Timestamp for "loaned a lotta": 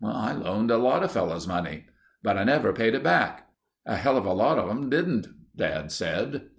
0.31-1.07